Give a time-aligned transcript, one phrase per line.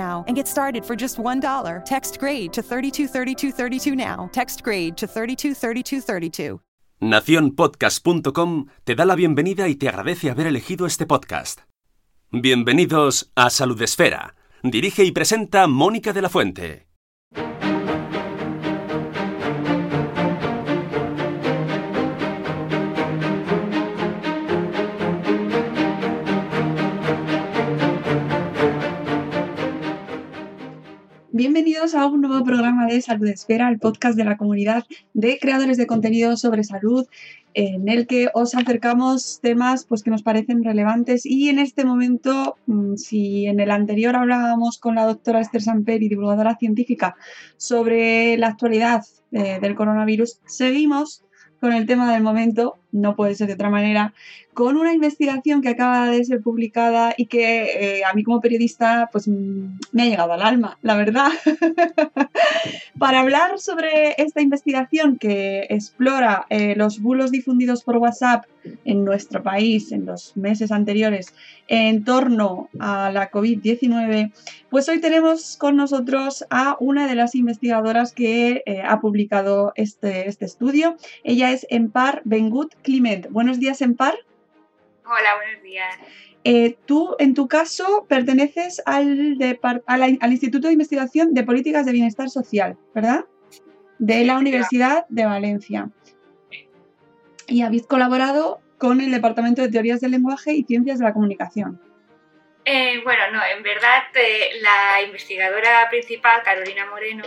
[0.00, 1.84] and get started for just $1.
[1.84, 4.28] Text grade to 323232 now.
[4.32, 6.60] Text grade to 323232.
[7.00, 11.60] Naciónpodcast.com te da la bienvenida y te agradece haber elegido este podcast.
[12.30, 14.34] Bienvenidos a Salud Esfera.
[14.62, 16.89] Dirige y presenta Mónica de la Fuente.
[31.40, 35.78] Bienvenidos a un nuevo programa de Salud Esfera, el podcast de la comunidad de creadores
[35.78, 37.06] de contenido sobre salud,
[37.54, 41.24] en el que os acercamos temas pues, que nos parecen relevantes.
[41.24, 46.02] Y en este momento, mm, si en el anterior hablábamos con la doctora Esther Samper
[46.02, 47.16] y divulgadora científica
[47.56, 49.02] sobre la actualidad
[49.32, 51.24] eh, del coronavirus, seguimos
[51.58, 54.12] con el tema del momento, no puede ser de otra manera,
[54.54, 59.08] con una investigación que acaba de ser publicada y que eh, a mí como periodista
[59.12, 61.30] pues mm, me ha llegado al alma, la verdad.
[62.98, 68.44] Para hablar sobre esta investigación que explora eh, los bulos difundidos por WhatsApp
[68.84, 71.32] en nuestro país en los meses anteriores
[71.66, 74.32] en torno a la COVID-19,
[74.70, 80.28] pues hoy tenemos con nosotros a una de las investigadoras que eh, ha publicado este,
[80.28, 80.96] este estudio.
[81.22, 83.28] Ella es Empar Bengut Climent.
[83.30, 84.18] Buenos días, Empar.
[85.04, 85.96] Hola, buenos días.
[86.44, 89.36] Eh, tú, en tu caso, perteneces al,
[89.86, 93.24] al Instituto de Investigación de Políticas de Bienestar Social, ¿verdad?
[93.98, 95.90] De la Universidad de Valencia.
[97.46, 101.80] Y habéis colaborado con el Departamento de Teorías del Lenguaje y Ciencias de la Comunicación.
[102.64, 107.24] Eh, bueno, no, en verdad eh, la investigadora principal, Carolina Moreno,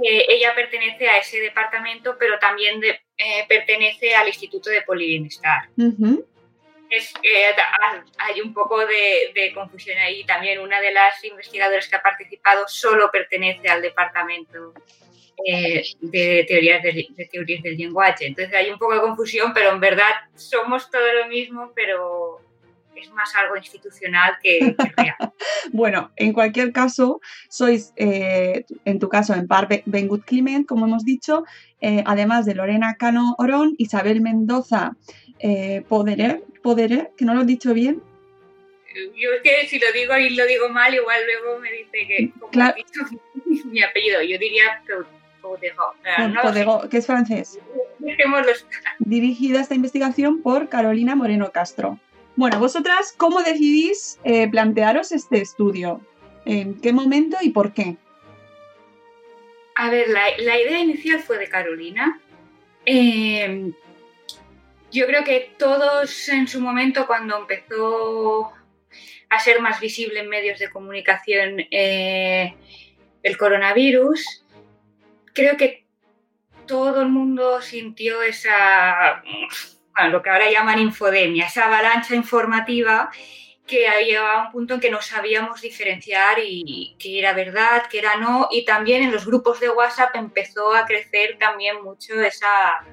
[0.00, 2.80] ella pertenece a ese departamento, pero también
[3.48, 5.68] pertenece al Instituto de Polibienestar
[6.90, 7.12] es,
[8.18, 10.24] hay un poco de, confusión ahí.
[10.24, 14.74] También una de las investigadoras que ha participado solo pertenece al departamento
[15.46, 18.26] eh, de, teorías de, teorías del lenguaje.
[18.26, 22.40] Entonces hay un poco de confusión, pero en verdad somos todo lo mismo, pero
[22.96, 25.32] es más algo institucional que, real.
[25.72, 31.04] bueno, en cualquier caso, sois, eh, en tu caso, en par Bengut Climent, como hemos
[31.04, 31.44] dicho,
[31.80, 34.96] eh, además de Lorena Cano Orón, Isabel Mendoza
[35.38, 36.42] eh, Poderer,
[37.16, 38.02] que no lo he dicho bien.
[39.14, 42.32] Yo es que si lo digo y lo digo mal, igual luego me dice que
[42.50, 42.74] claro.
[42.76, 43.00] dicho
[43.66, 44.22] mi apellido.
[44.22, 44.82] Yo diría
[46.42, 47.58] Podego, que es francés.
[48.98, 51.98] Dirigida esta investigación por Carolina Moreno Castro.
[52.36, 56.00] Bueno, vosotras, ¿cómo decidís eh, plantearos este estudio?
[56.44, 57.96] ¿En qué momento y por qué?
[59.80, 62.20] A ver, la, idea inicial fue de Carolina.
[62.84, 63.70] Eh,
[64.90, 68.52] yo creo que todos en su momento, cuando empezó
[69.28, 72.56] a ser más visible en medios de comunicación eh,
[73.22, 74.44] el coronavirus,
[75.32, 75.84] creo que
[76.66, 79.22] todo el mundo sintió esa,
[80.10, 83.12] lo que ahora llaman infodemia, esa avalancha informativa
[83.68, 88.16] que llegaba un punto en que no sabíamos diferenciar y qué era verdad, qué era
[88.16, 92.84] no, y también en los grupos de WhatsApp empezó a crecer también mucho esa,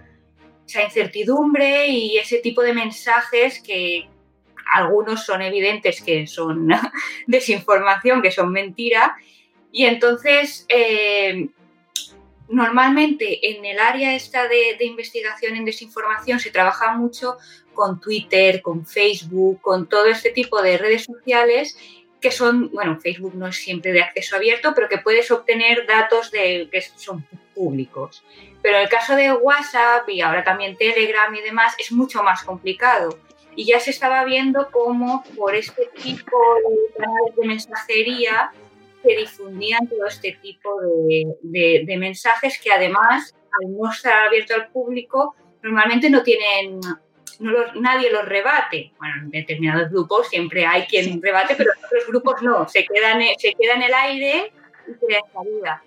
[0.84, 4.10] incertidumbre y ese tipo de mensajes que
[4.74, 6.68] algunos son evidentes que son
[7.28, 9.16] desinformación, que son mentira.
[9.72, 11.50] Y entonces, eh,
[12.48, 17.38] normalmente en el área esta de, investigación en desinformación se trabaja mucho
[17.76, 21.78] con Twitter, con Facebook, con todo este tipo de redes sociales
[22.26, 26.32] que son, bueno, Facebook no es siempre de acceso abierto, pero que puedes obtener datos
[26.32, 27.24] de, que son
[27.54, 28.24] públicos.
[28.64, 32.44] Pero en el caso de WhatsApp y ahora también Telegram y demás es mucho más
[32.44, 33.20] complicado.
[33.56, 36.36] Y ya se estaba viendo cómo por este tipo
[36.68, 38.52] de canales de mensajería
[39.04, 40.70] se difundían todo este tipo
[41.44, 46.80] de, mensajes que además, al no estar abierto al público, normalmente no tienen,
[47.40, 48.92] nadie los rebate.
[48.98, 53.22] Bueno, en determinados grupos siempre hay quien rebate, pero en otros grupos no, se quedan,
[53.38, 54.52] se queda en el aire
[54.88, 55.84] y crea salida.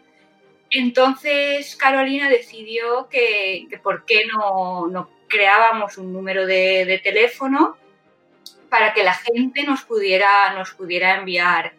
[0.70, 7.76] Entonces Carolina decidió que, por qué no, creábamos un número de, teléfono
[8.68, 11.72] para que la gente nos pudiera, nos pudiera enviar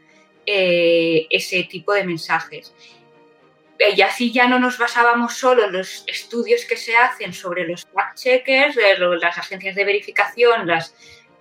[0.46, 2.74] eh, ese tipo de mensajes.
[3.80, 7.88] Y así ya no nos basábamos solo en los estudios que se hacen sobre los
[7.88, 8.76] fact-checkers,
[9.22, 10.70] las agencias de verificación,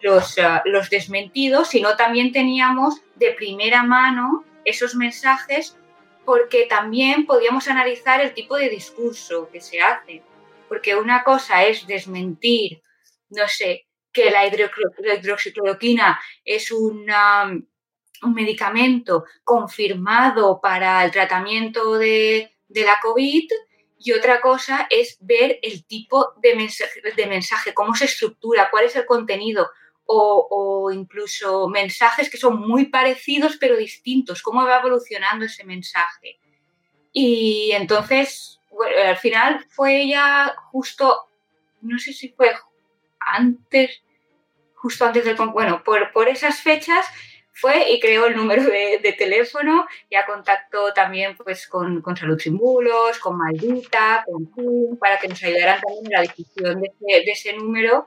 [0.00, 5.76] los, ah, los desmentidos, sino también teníamos de primera mano esos mensajes
[6.24, 10.22] porque también podíamos analizar el tipo de discurso que se hace.
[10.68, 12.82] Porque una cosa es desmentir,
[13.30, 17.50] no sé, que la hidroxicloroquina es una
[18.22, 23.48] un medicamento confirmado para el tratamiento de, la COVID
[24.00, 28.84] y otra cosa es ver el tipo de mensaje, de mensaje, cómo se estructura, cuál
[28.84, 29.68] es el contenido
[30.10, 36.38] o, incluso mensajes que son muy parecidos pero distintos, cómo va evolucionando ese mensaje.
[37.12, 38.60] Y entonces,
[39.06, 41.28] al final fue ya justo,
[41.82, 42.52] no sé si fue
[43.20, 44.02] antes,
[44.74, 45.36] justo antes del...
[45.36, 47.06] Bueno, por, por esas fechas
[47.60, 52.56] fue y creó el número de, teléfono, ya contactó también pues, con, con Salud Sin
[52.56, 57.54] Bulos, con Maldita, con Zoom, para que nos ayudaran también en la difusión de ese,
[57.54, 58.06] número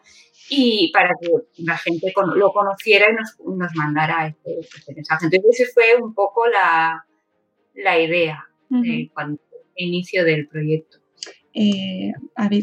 [0.49, 1.29] y para que
[1.63, 5.25] la gente lo conociera y nos, mandara este, este, mensaje.
[5.25, 7.05] Entonces, esa fue un poco la,
[7.75, 9.41] idea de cuando
[9.75, 11.00] inicio del proyecto.
[11.53, 12.13] Eh,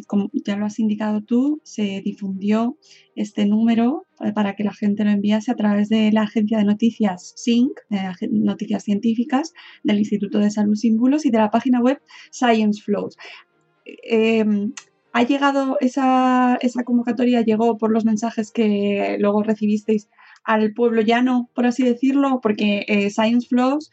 [0.06, 2.78] como ya lo has indicado tú, se difundió
[3.14, 6.64] este número eh, para que la gente lo enviase a través de la agencia de
[6.64, 9.52] noticias SYNC, de noticias científicas,
[9.84, 12.00] del Instituto de Salud Símbolos y de la página web
[12.30, 13.16] Science Flows.
[13.84, 14.72] Em,
[15.12, 20.08] ¿Ha llegado esa, convocatoria, llegó por los mensajes que luego recibisteis
[20.44, 22.40] al pueblo llano, por así decirlo?
[22.42, 23.90] Porque eh, Science Flows,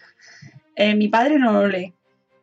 [0.98, 1.94] mi padre no lo lee.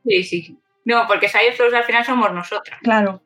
[0.04, 2.80] Sí, sí, no, porque Science al final somos nosotras.
[2.82, 3.22] Claro.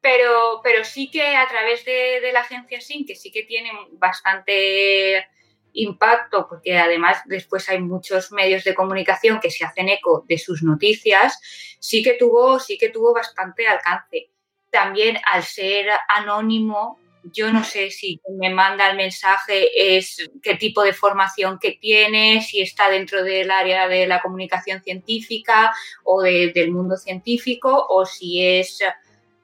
[0.00, 5.26] Pero, pero sí que a través de, la agencia SIN, que sí que tiene bastante
[5.72, 10.62] impacto, porque además después hay muchos medios de comunicación que se hacen eco de sus
[10.62, 11.40] noticias,
[11.80, 14.30] sí que tuvo, sí que tuvo bastante alcance.
[14.70, 16.98] También al ser anónimo,
[17.32, 22.42] yo no sé si me manda el mensaje es qué tipo de formación que tiene,
[22.42, 28.44] si está dentro del área de la comunicación científica o del mundo científico, o si
[28.44, 28.82] es,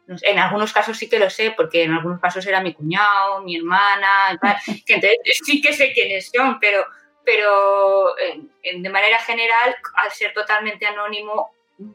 [0.08, 3.56] en algunos casos sí que lo sé, porque en algunos casos era mi cuñado, mi
[3.56, 4.38] hermana,
[4.86, 6.84] que entonces sí que sé quiénes son, pero,
[7.24, 8.14] pero
[8.62, 11.50] de manera general, al ser totalmente anónimo,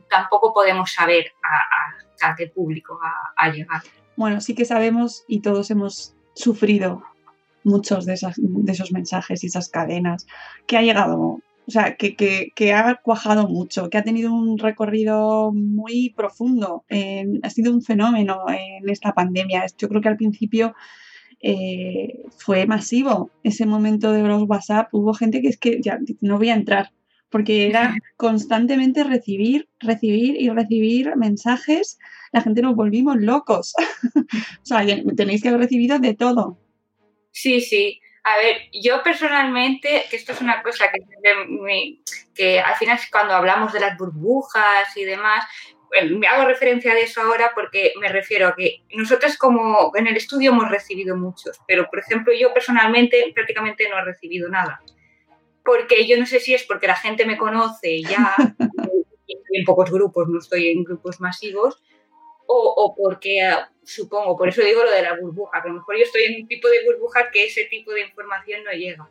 [0.09, 2.99] tampoco podemos saber a, qué público
[3.35, 3.83] ha llegado
[4.15, 7.03] bueno, sí que sabemos y todos hemos sufrido
[7.63, 10.27] muchos de, esos mensajes y esas cadenas,
[10.67, 16.13] que ha llegado, o sea, que, ha cuajado mucho, que ha tenido un recorrido muy
[16.15, 16.86] profundo,
[17.41, 19.65] ha sido un fenómeno en esta pandemia.
[19.77, 20.75] Yo creo que al principio
[21.41, 26.38] eh, fue masivo ese momento de los WhatsApp, hubo gente que es que ya no
[26.38, 26.91] voy a entrar,
[27.36, 32.00] porque era constantemente recibir, recibir y recibir mensajes
[32.32, 33.74] la gente nos volvimos locos.
[34.15, 34.86] o sea,
[35.18, 36.58] tenéis que haber recibido de todo.
[37.32, 38.00] Sí, sí.
[38.24, 42.00] A ver, yo personalmente, que esto es una cosa que,
[42.34, 45.44] que al final cuando hablamos de las burbujas y demás,
[46.18, 50.15] me hago referencia de eso ahora porque me refiero a que nosotros como en el
[50.15, 54.82] estudio hemos recibido muchos, pero por ejemplo yo personalmente prácticamente no he recibido nada.
[55.65, 58.36] Porque yo no sé si es porque la gente me conoce ya,
[59.27, 61.81] estoy en pocos grupos, no estoy en grupos masivos,
[62.48, 65.98] o, porque, ah, supongo, por eso digo lo de la burbuja, que a lo mejor
[65.98, 69.10] yo estoy en un tipo de burbuja que ese tipo de información no llega.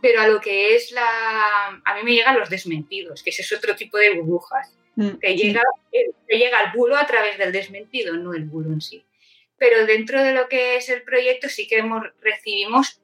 [0.00, 1.82] Pero a lo que es la...
[1.84, 5.36] A mí me llegan los desmentidos, que ese es otro tipo de burbujas, mm, que,
[5.36, 5.62] llega,
[5.92, 9.04] que llega el bulo a través del desmentido, no el bulo en sí.
[9.58, 13.02] Pero dentro de lo que es el proyecto sí que hemos, recibimos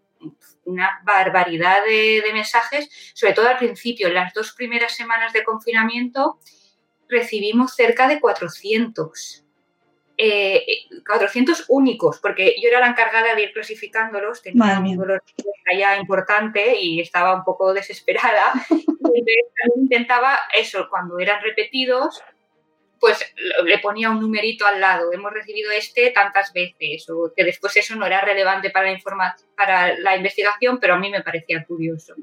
[0.65, 5.45] una barbaridad de, de mensajes, sobre todo al principio, en las dos primeras semanas de
[5.45, 6.39] confinamiento,
[7.09, 9.45] recibimos cerca de 400.
[11.07, 15.23] 400 eh, únicos, porque yo era la encargada de ir clasificándolos, tenía un dolor
[15.79, 18.53] ya importante y estaba un poco desesperada.
[18.71, 22.23] y intentaba eso, cuando eran repetidos,
[23.07, 23.25] pues
[23.63, 25.13] le ponía un numerito al lado.
[25.13, 29.97] Hemos recibido este tantas veces, o que después eso no era relevante para la, para
[29.97, 32.15] la investigación, pero a mí me parecía curioso.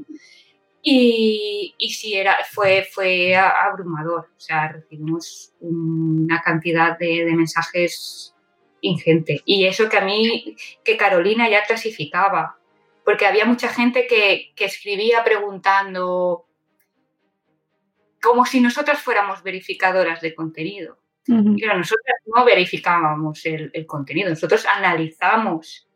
[0.81, 4.27] Y, y sí, era, fue, fue abrumador.
[4.35, 8.35] O sea, recibimos una cantidad de, mensajes
[8.81, 9.41] ingente.
[9.45, 12.57] Y eso que a mí, que Carolina ya clasificaba,
[13.05, 16.43] porque había mucha gente que, que escribía preguntando,
[18.23, 20.97] como si nosotras fuéramos verificadoras de contenido.
[21.25, 25.87] Pero nosotras no verificábamos el, el, contenido, nosotros analizamos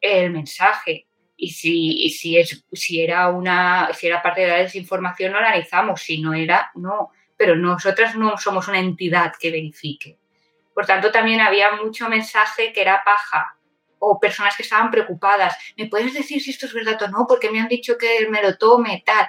[0.00, 5.32] el mensaje y si, si, es, si, era una, si era parte de la desinformación
[5.32, 7.10] lo analizamos, si no era, no.
[7.36, 10.18] Pero nosotras no somos una entidad que verifique.
[10.74, 13.56] Por tanto, también había mucho mensaje que era paja
[13.98, 15.56] o personas que estaban preocupadas.
[15.76, 17.26] ¿Me puedes decir si esto es verdad o no?
[17.28, 19.26] Porque me han dicho que me lo tome, tal.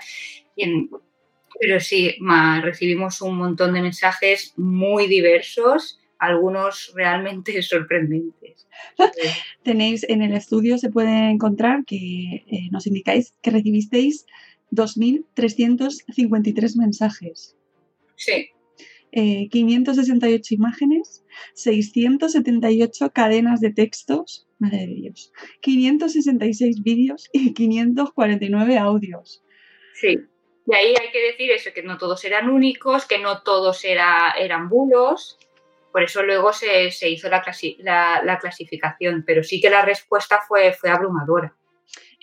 [1.60, 2.16] Pero sí,
[2.62, 8.68] recibimos un montón de mensajes muy diversos, algunos realmente sorprendentes.
[9.64, 14.26] Tenéis en el estudio, se puede encontrar que eh, nos indicáis que recibisteis
[14.72, 17.58] 2.353 mensajes.
[18.16, 18.52] Sí.
[19.12, 21.26] 568 eh, imágenes,
[21.56, 29.44] 678 cadenas de textos, madre de Dios, 566 vídeos y 549 audios.
[29.96, 30.20] Sí,
[30.66, 34.32] y ahí hay que decir eso, que no todos eran únicos, que no todos era,
[34.38, 35.38] eran bulos,
[35.92, 37.42] por eso luego se, hizo la,
[38.40, 41.56] clasificación, pero sí que la respuesta fue, fue abrumadora.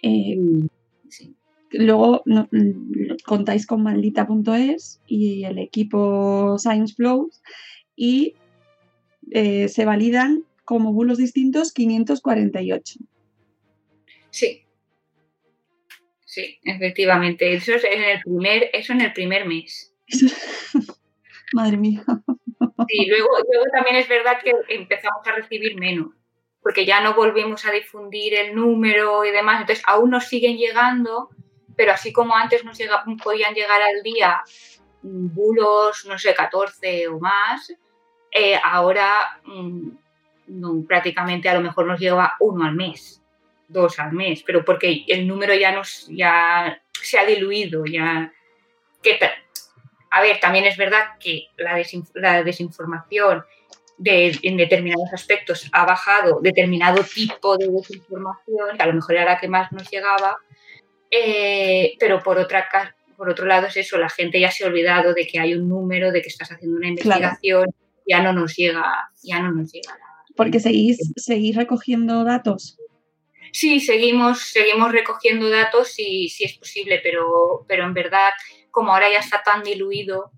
[0.02, 0.37] Eh,
[1.73, 7.43] luego mm, contáis con maldita.es y el equipo Science Flows
[7.97, 8.35] y
[9.33, 13.00] eh, se validan como bulos distintos 548.
[14.31, 14.65] Sí.
[16.37, 17.55] Sí, efectivamente.
[17.55, 19.95] Eso es en el primer, eso en el primer mes.
[21.55, 22.05] Madre mía.
[22.88, 23.31] Sí, luego,
[23.73, 26.09] también es verdad que empezamos a recibir menos,
[26.61, 31.31] porque ya no volvimos a difundir el número y demás, entonces aún nos siguen llegando,
[31.75, 34.43] pero así como antes nos llega, podían llegar al día
[35.00, 37.73] bulos, no sé, 14 o más,
[38.31, 43.23] eh, ahora mm, prácticamente a lo mejor nos llega uno al mes,
[43.68, 48.32] dos al mes, pero porque el número ya, nos, ya se ha diluido, ya...
[49.02, 49.18] Que
[50.11, 53.44] a ver, también es verdad que la, desinformación
[54.02, 59.38] en determinados aspectos ha bajado determinado tipo de desinformación, que a lo mejor era la
[59.38, 60.38] que más nos llegaba,
[61.11, 62.66] eh, pero por, otra,
[63.16, 65.68] por otro lado es eso, la gente ya se ha olvidado de que hay un
[65.68, 67.66] número, de que estás haciendo una investigación,
[68.06, 69.99] ya no nos llega, ya no nos llega
[70.37, 72.78] Porque seguís, seguís recogiendo datos.
[73.57, 78.29] Sí, seguimos, seguimos recogiendo datos si, si es posible, pero, pero en verdad
[78.71, 80.31] como ahora ya está tan diluido,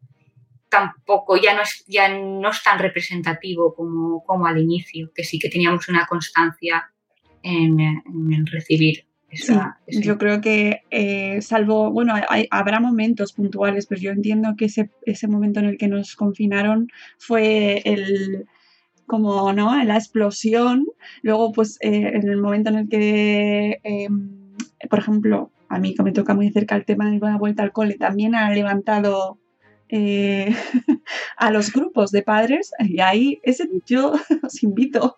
[0.69, 5.41] tampoco ya no es, ya no es tan representativo como, como al inicio, que sí
[5.41, 6.93] que teníamos una constancia
[7.43, 9.05] en, recibir.
[9.29, 12.15] Esa, Yo creo que, eh, salvo, bueno,
[12.53, 16.87] habrá momentos puntuales, pero yo entiendo que ese, ese momento en el que nos confinaron
[17.19, 18.47] fue el,
[19.09, 19.83] como, ¿no?
[19.85, 20.87] La explosión.
[21.23, 24.55] Luego, pues, eh, en el momento en el que, em,
[24.89, 27.73] por ejemplo, a mí que me toca muy cerca el tema de la vuelta al
[27.73, 29.39] cole, también ha levantado
[29.91, 30.55] eh,
[31.39, 34.13] a los grupos de padres y ahí ese yo
[34.43, 35.17] os invito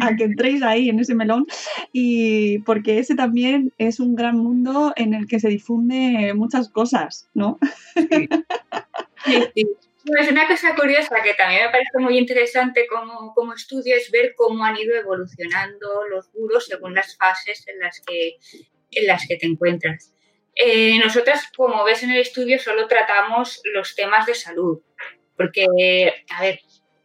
[0.00, 1.46] a que entréis ahí en ese melón
[1.92, 7.28] y porque ese también es un gran mundo en el que se difunde muchas cosas,
[7.34, 7.58] ¿no?
[7.94, 8.28] Sí.
[10.08, 14.64] Una cosa curiosa que también me parece muy interesante como, como, estudio es ver cómo
[14.64, 18.36] han ido evolucionando los buros según las fases en las que
[18.90, 20.12] en las que te encuentras.
[20.54, 24.80] Eh, nosotras, como ves en el estudio, solo tratamos los temas de salud,
[25.36, 25.66] porque,
[26.30, 26.60] a ver,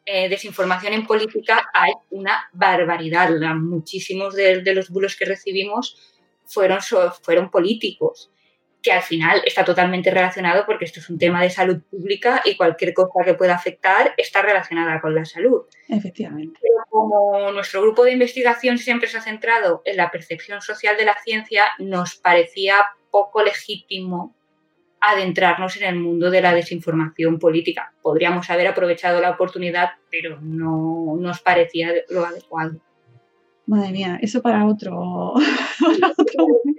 [0.05, 3.29] eh, desinformación en política hay una barbaridad.
[3.55, 6.13] Muchísimos de, los bulos que recibimos
[6.45, 6.79] fueron,
[7.21, 8.31] fueron políticos,
[8.83, 12.55] que al final está totalmente relacionado porque esto es un tema de salud pública y
[12.55, 15.63] cualquier cosa que pueda afectar está relacionada con la salud.
[15.87, 16.59] Efectivamente
[16.93, 21.15] como nuestro grupo de investigación siempre se ha centrado en la percepción social de la
[21.23, 24.35] ciencia, nos parecía poco legítimo
[25.01, 27.93] adentrarnos en el mundo de la desinformación política.
[28.03, 32.79] Podríamos haber aprovechado la oportunidad, pero no nos parecía lo adecuado.
[33.65, 35.33] Madre mía, eso para otro.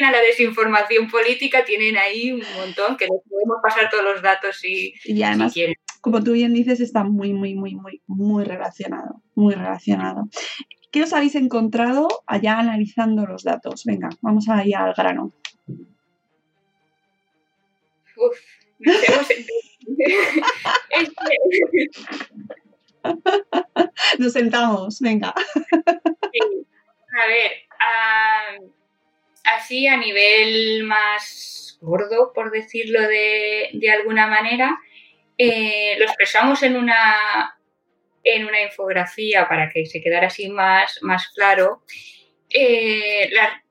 [0.00, 4.94] la desinformación política tienen ahí un montón que les podemos pasar todos los datos y,
[5.04, 5.54] y además,
[6.00, 10.28] como tú bien dices, está muy, muy, muy, muy, muy relacionado, muy relacionado.
[10.90, 13.84] ¿Qué os habéis encontrado allá analizando los datos?
[13.84, 15.32] Venga, vamos allá al grano.
[18.16, 18.38] Uf,
[24.18, 25.34] nos sentamos, venga.
[27.14, 27.52] A ver,
[29.44, 34.78] así a nivel más gordo, por decirlo de, alguna manera,
[35.36, 37.58] eh, lo expresamos en una,
[38.22, 41.82] en una infografía para que se quedara así más, más claro.
[42.50, 43.62] Eh, las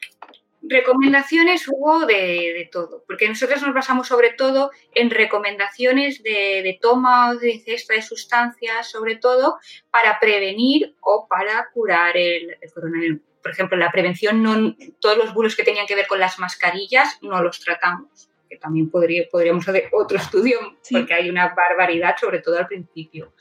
[0.61, 7.35] recomendaciones hubo de, todo, porque nosotros nos basamos sobre todo en recomendaciones de, toma o
[7.35, 9.57] de ingesta de sustancias, sobre todo
[9.89, 13.21] para prevenir o para curar el, coronavirus.
[13.41, 17.19] Por ejemplo, la prevención, no, todos los bulos que tenían que ver con las mascarillas
[17.21, 22.39] no los tratamos, que también podría, podríamos hacer otro estudio, porque hay una barbaridad, sobre
[22.39, 23.33] todo al principio.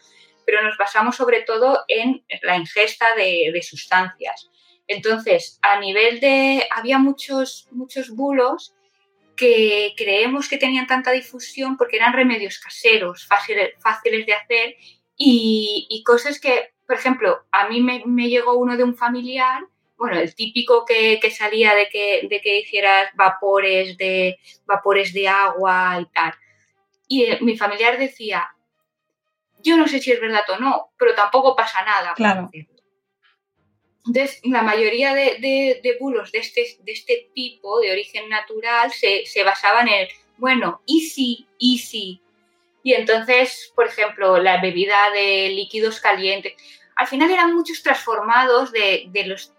[0.46, 4.50] Pero nos basamos sobre todo en la ingesta de, sustancias.
[4.86, 6.66] Entonces, a nivel de...
[6.74, 8.74] Había muchos, muchos bulos
[9.36, 14.76] que creemos que tenían tanta difusión porque eran remedios caseros, fáciles, fáciles de hacer
[15.22, 19.62] y, cosas que, por ejemplo, a mí me, llegó uno de un familiar,
[20.00, 25.98] bueno, el típico que, salía de que, de que hicieras vapores de, vapores de agua
[26.00, 26.32] y tal.
[27.06, 28.48] Y eh, mi familiar decía,
[29.58, 32.14] yo no sé si es verdad o no, pero tampoco pasa nada.
[32.14, 32.48] Claro.
[34.06, 39.86] Entonces, la mayoría de, bulos de este, de este tipo, de origen natural, se, basaban
[39.86, 42.22] en, bueno, easy, easy.
[42.82, 46.54] Y entonces, por ejemplo, la bebida de líquidos calientes.
[46.96, 49.52] Al final eran muchos transformados de, los,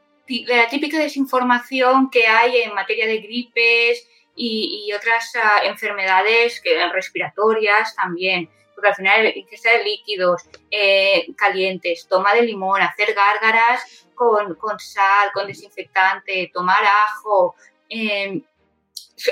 [0.48, 6.62] la típica desinformación que hay en materia de gripes y, otras ah, enfermedades
[6.94, 8.50] respiratorias también
[8.82, 15.32] porque al final ingesta de líquidos eh, calientes, toma de limón, hacer gárgaras con, sal,
[15.34, 17.56] con desinfectante, tomar ajo.
[17.90, 18.44] Em,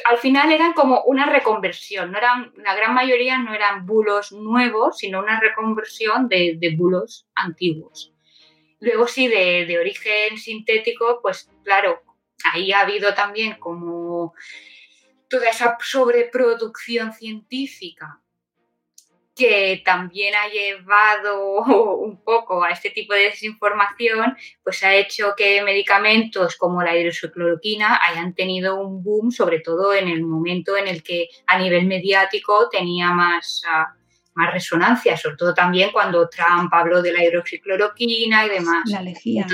[0.05, 4.97] al final eran como una reconversión, no eran, la gran mayoría no eran bulos nuevos,
[4.97, 8.13] sino una reconversión de, bulos antiguos.
[8.79, 12.01] Luego sí, de, de, origen sintético, pues claro,
[12.43, 14.33] ahí ha habido también como
[15.29, 18.21] toda esa sobreproducción científica
[19.39, 21.63] que también ha llevado
[21.99, 28.01] un poco a este tipo de desinformación, pues ha hecho que medicamentos como la hidroxicloroquina
[28.05, 32.67] hayan tenido un boom, sobre todo en el momento en el que a nivel mediático
[32.69, 33.95] tenía más, ah,
[34.39, 38.89] más resonancia, sobre todo también cuando Trump habló de la hidroxicloroquina y demás.
[38.89, 39.45] La lejía.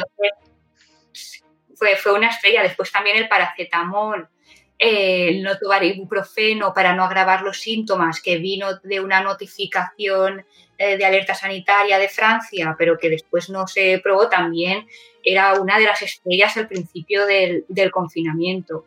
[1.76, 2.64] fue, fue una estrella.
[2.64, 4.30] Después también el paracetamol
[4.78, 10.46] el no tomar ibuprofeno para no agravar los síntomas, que vino de una notificación
[10.78, 14.88] eh, de alerta sanitaria de Francia, pero que después no se probó, también
[15.24, 18.86] era una de las estrellas al principio del, confinamiento.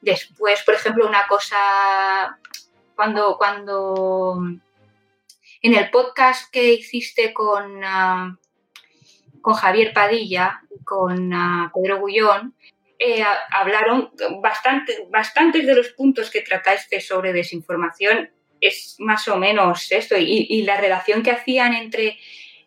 [0.00, 2.36] Después, por ejemplo, una cosa,
[2.96, 4.42] cuando, cuando
[5.62, 8.36] en el podcast que hiciste con, ah,
[9.40, 12.54] con Javier Padilla y con ah, Pedro Gullón,
[12.98, 18.30] eh, hablaron bastante, bastantes de los puntos que trataste sobre desinformación
[18.62, 22.16] es más o menos esto y, la relación que hacían entre,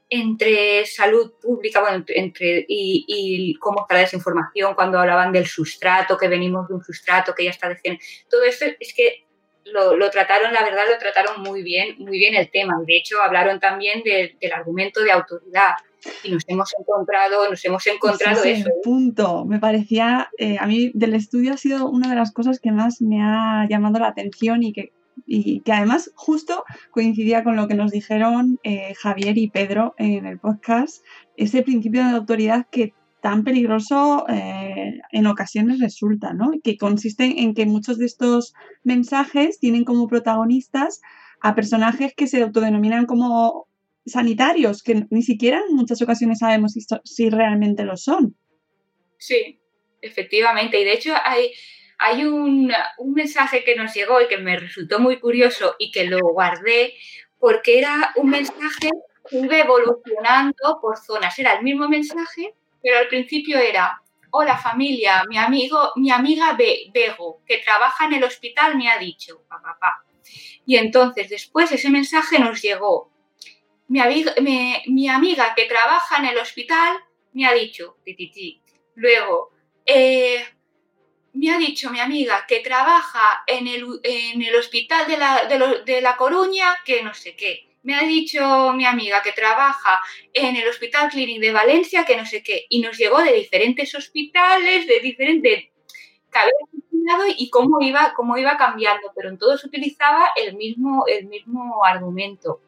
[0.10, 6.28] entre salud pública bueno, entre, y, cómo está la desinformación cuando hablaban del sustrato, que
[6.28, 8.02] venimos de un sustrato que ya está diciendo.
[8.30, 9.25] Todo esto es que
[9.66, 12.76] lo, trataron, la verdad, lo trataron muy bien, muy bien el tema.
[12.86, 15.76] De hecho, hablaron también del argumento de autoridad
[16.24, 18.70] y nos hemos encontrado, nos hemos encontrado eso.
[18.84, 19.46] punto.
[19.46, 23.02] Me parecía, eh, a mí del estudio ha sido una de las cosas que más
[23.02, 24.92] me ha llamado la atención y que,
[25.26, 30.26] y que además justo coincidía con lo que nos dijeron eh, Javier y Pedro en
[30.26, 31.04] el podcast,
[31.38, 34.65] ese principio de autoridad que tan peligroso eh,
[35.12, 36.52] en ocasiones resulta, ¿no?
[36.64, 41.02] Que consiste en que muchos de estos mensajes tienen como protagonistas
[41.42, 43.68] a personajes que se autodenominan como
[44.06, 48.36] sanitarios, que ni siquiera en muchas ocasiones sabemos si, realmente lo son.
[49.18, 49.60] Sí,
[50.02, 50.80] efectivamente.
[50.80, 51.52] Y de hecho hay,
[51.98, 52.72] hay un,
[53.14, 56.94] mensaje que nos llegó y que me resultó muy curioso y que lo guardé
[57.40, 58.90] porque era un mensaje
[59.30, 61.38] que iba evolucionando por zonas.
[61.40, 64.02] Era el mismo mensaje, pero al principio era,
[64.38, 68.98] hola familia, mi amigo, mi amiga Be Bego, que trabaja en el hospital, me ha
[68.98, 70.04] dicho, papá.
[70.66, 73.14] Y entonces después ese mensaje nos llegó,
[73.88, 74.02] mi,
[74.88, 76.98] mi, amiga que trabaja en el hospital
[77.32, 78.62] me ha dicho, ti,
[78.96, 79.52] Luego,
[79.86, 80.44] eh,
[81.34, 85.46] me ha dicho mi amiga que trabaja en el, en el hospital de la,
[85.86, 87.75] de, la Coruña que no sé qué.
[87.86, 90.02] Me ha dicho mi amiga que trabaja
[90.34, 93.94] en el Hospital Clinic de Valencia, que no sé qué, y nos llegó de diferentes
[93.94, 95.70] hospitales, de diferentes,
[97.38, 102.60] y cómo iba, cómo iba cambiando, pero en todos utilizaba el mismo, el mismo argumento.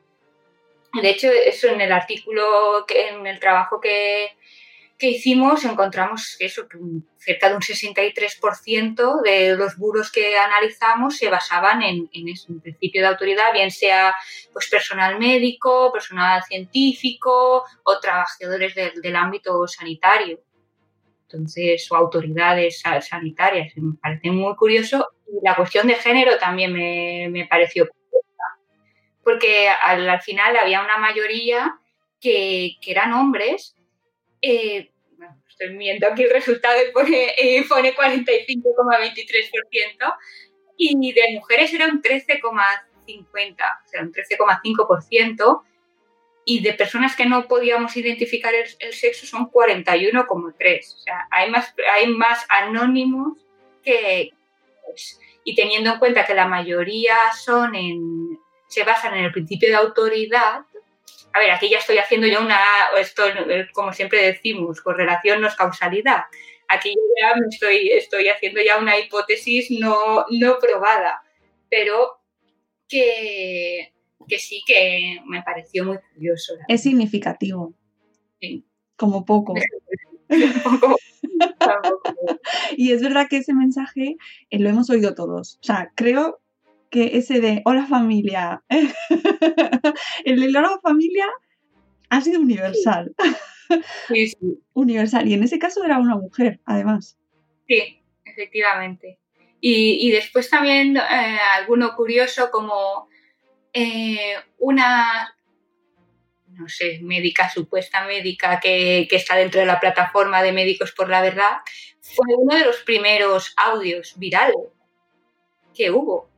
[0.94, 4.38] De hecho, eso en el artículo, en el trabajo que,
[4.98, 6.78] que hicimos, encontramos eso, que
[7.18, 13.02] cerca de un 63% de los buros que analizamos se basaban en, en ese principio
[13.02, 14.16] de autoridad, bien sea
[14.52, 20.40] pues, personal médico, personal científico o trabajadores del ámbito sanitario.
[21.24, 23.74] Entonces, o autoridades sanitarias.
[23.76, 25.10] Me parece muy curioso.
[25.28, 27.90] Y la cuestión de género también me, me pareció
[29.28, 31.78] porque al, final había una mayoría
[32.22, 33.76] que, que eran hombres.
[34.42, 34.92] Eh,
[35.50, 40.14] estoy viendo aquí el resultado y pone, eh, pone 45,23%,
[40.78, 45.64] y de mujeres era un 13,50%, o sea, un 13,5%,
[46.46, 50.80] y de personas que no podíamos identificar el, el sexo son 41,3%.
[50.80, 53.38] O sea, hay más, hay más anónimos
[53.84, 54.32] que...
[54.86, 59.70] Pues, y teniendo en cuenta que la mayoría son en, se basan en el principio
[59.70, 60.62] de autoridad.
[61.38, 62.58] A ver, aquí ya estoy haciendo yo una,
[63.00, 63.22] esto
[63.72, 66.24] como siempre decimos, correlación no es causalidad.
[66.68, 71.22] Aquí ya me estoy, estoy haciendo ya una hipótesis no, no probada,
[71.70, 72.20] pero
[72.90, 73.94] que,
[74.28, 76.56] que sí que me pareció muy curioso.
[76.68, 77.76] Es significativo.
[78.42, 78.66] Sí.
[78.96, 79.54] Como poco.
[82.78, 84.18] y es verdad que ese mensaje
[84.50, 85.60] eh, lo hemos oído todos.
[85.62, 86.42] O sea, creo
[86.90, 91.26] que ese de hola familia, el de hola familia
[92.10, 93.14] ha sido universal.
[94.08, 94.38] Sí, sí.
[94.74, 95.28] Universal.
[95.28, 97.18] Y en ese caso era una mujer, además.
[97.68, 99.20] Sí, efectivamente.
[99.60, 103.10] Y, y después también eh, alguno curioso como
[103.74, 105.36] eh, una,
[106.50, 111.10] no sé, médica, supuesta médica que, que está dentro de la plataforma de Médicos por
[111.10, 111.58] la Verdad,
[112.02, 114.56] fue uno de los primeros audios virales
[115.76, 116.30] que hubo.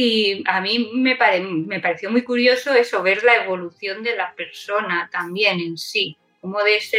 [0.00, 4.32] Y a mí me, pare, me pareció muy curioso eso, ver la evolución de la
[4.36, 6.98] persona también en sí, como de ese,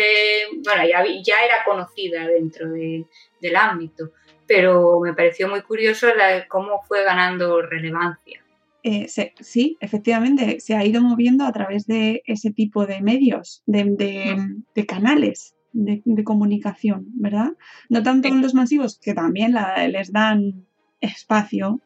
[0.65, 3.05] bueno, ya, ya era conocida dentro de,
[3.39, 4.11] del ámbito,
[4.45, 8.43] pero me pareció muy curioso la, cómo fue ganando relevancia.
[8.83, 13.63] Eh, se, sí, efectivamente, se ha ido moviendo a través de ese tipo de medios,
[13.65, 17.51] de, de, de canales de, de, comunicación, ¿verdad?
[17.87, 20.65] No tanto en los masivos, que también la, les dan
[20.99, 21.79] espacio,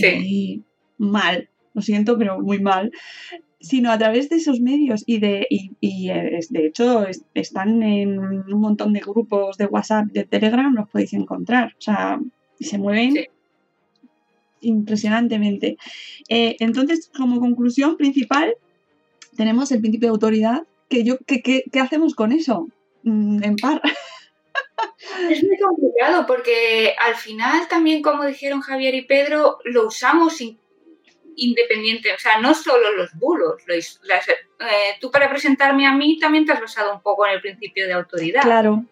[0.00, 0.64] Sí.
[0.98, 2.90] mal, lo siento, pero muy mal,
[3.60, 8.60] sino a través de esos medios y de, y, y de hecho están en un
[8.60, 12.20] montón de grupos de WhatsApp, de Telegram, los podéis encontrar, o sea,
[12.60, 13.26] se mueven Sí.
[14.60, 15.76] impresionantemente.
[16.28, 18.54] Eh, entonces, como conclusión principal,
[19.36, 22.68] tenemos el principio de autoridad, que yo, ¿qué hacemos con eso?
[23.04, 23.80] Mm, en par.
[25.30, 30.60] Es muy complicado porque al final también, como dijeron Javier y Pedro, lo usamos in-
[31.36, 33.62] independiente, o sea, no solo los bulos.
[33.66, 37.26] lo is- las- eh, tú para presentarme a mí también te has basado un poco
[37.26, 38.42] en el principio de autoridad.
[38.42, 38.84] Claro,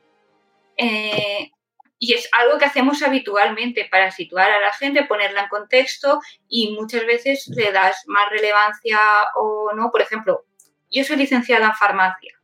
[0.77, 1.51] Eh,
[1.99, 6.72] y es algo que hacemos habitualmente para situar a la gente, ponerla en contexto y
[6.72, 8.99] muchas veces le das más relevancia
[9.37, 9.90] o no.
[9.90, 10.44] Por ejemplo,
[10.90, 12.35] yo soy licenciada en farmacia.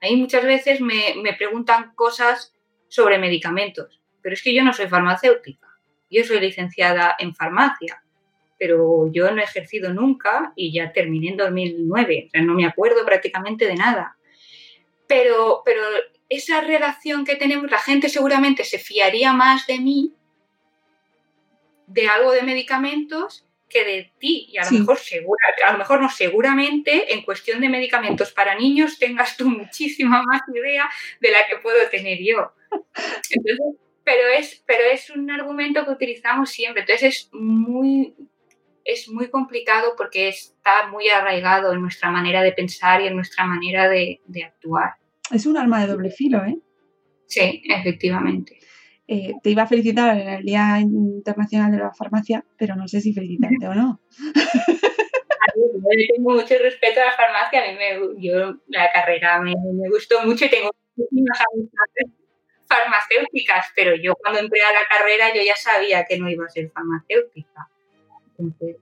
[0.00, 2.52] Ahí muchas veces me, me preguntan cosas
[2.88, 5.66] sobre medicamentos, pero es que yo no soy farmacéutica.
[6.10, 8.02] Yo soy licenciada en farmacia,
[8.58, 12.24] pero yo no he ejercido nunca y ya terminé en 2009.
[12.26, 14.16] O sea, no me acuerdo prácticamente de nada.
[15.06, 15.82] Pero, pero
[16.28, 20.14] esa relación que tenemos, la gente seguramente se fiaría más de mí,
[21.86, 24.46] de algo de medicamentos, que de ti.
[24.50, 24.78] Y a lo Sí.
[24.80, 29.48] mejor segura, a lo mejor no seguramente en cuestión de medicamentos para niños tengas tú
[29.50, 30.88] muchísima más idea
[31.20, 32.52] de la que puedo tener yo.
[33.30, 33.58] Entonces,
[34.04, 36.82] pero es, pero es un argumento que utilizamos siempre.
[36.82, 38.14] Entonces es muy,
[38.84, 43.44] es muy complicado porque está muy arraigado en nuestra manera de pensar y en nuestra
[43.44, 44.92] manera de, de actuar.
[45.32, 46.56] es un arma de doble filo, ¿eh?
[47.26, 48.60] Sí, efectivamente.
[49.08, 53.00] Eh, te iba a felicitar en el Día Internacional de la Farmacia, pero no sé
[53.00, 54.00] si felicitarte o no.
[55.54, 59.88] Yo tengo mucho respeto a la farmacia, a mí me, yo, la carrera me, me
[59.88, 62.26] gustó mucho y tengo muchísimas amistades
[62.68, 66.50] farmacéuticas, pero yo cuando entré a la carrera yo ya sabía que no iba a
[66.50, 67.68] ser farmacéutica.
[68.38, 68.76] Entonces,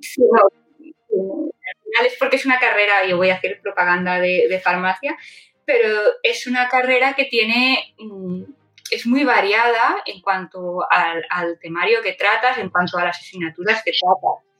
[0.00, 0.48] sí, no,
[0.88, 5.16] al final es porque es una carrera, yo voy a hacer propaganda de, de farmacia,
[5.64, 8.42] pero es una carrera que tiene, mm,
[8.90, 13.82] es muy variada en cuanto al, al temario que tratas, en cuanto a las asignaturas
[13.84, 14.50] que tratas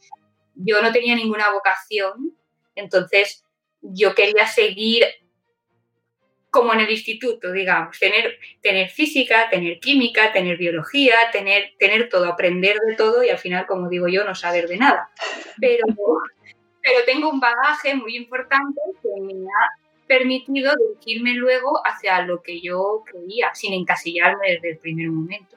[0.64, 2.36] yo no tenía ninguna vocación,
[2.74, 3.44] entonces
[3.80, 5.04] yo quería seguir
[6.50, 12.26] como en el instituto, digamos, tener, tener física, tener química, tener biología, tener, tener todo,
[12.26, 15.10] aprender de todo y al final, como digo yo, no saber de nada.
[15.60, 15.86] Pero,
[16.82, 22.61] pero tengo un bagaje muy importante que me ha permitido dirigirme luego hacia lo que
[22.61, 25.57] yo creía, sin encasillarme desde el primer momento.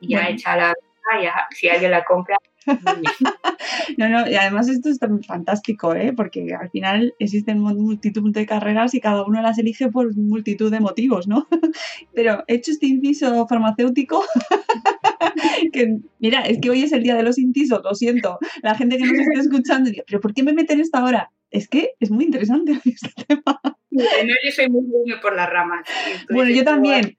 [0.00, 0.74] Y ya hecha la
[1.22, 2.36] ya, si alguien la compra,
[3.96, 6.12] no, no, y además esto es fantástico, ¿eh?
[6.12, 10.80] porque al final existen multitud de carreras y cada uno las elige por multitud de
[10.80, 11.46] motivos, ¿no?
[12.14, 14.24] Pero hecho este inciso farmacéutico,
[15.72, 18.96] que mira, es que hoy es el día de los incisos, lo siento, la gente
[18.96, 21.30] que nos está escuchando, pero ¿por qué me meten esta hora?
[21.50, 23.60] Es que es muy interesante este tema.
[23.90, 25.86] Bueno, yo soy muy bueno por las ramas.
[26.30, 27.16] Bueno, yo también.